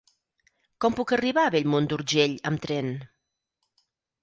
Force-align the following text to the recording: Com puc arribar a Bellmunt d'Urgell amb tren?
Com 0.85 0.95
puc 0.99 1.13
arribar 1.17 1.43
a 1.43 1.51
Bellmunt 1.57 1.91
d'Urgell 1.93 2.35
amb 2.53 2.65
tren? 2.67 2.91